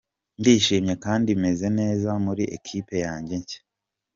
Ndishimye 0.39 0.93
kandi 1.05 1.29
meze 1.43 1.67
neza 1.79 2.09
muri 2.25 2.43
Equipe 2.57 2.95
yange 3.05 3.35
nshya. 3.41 3.59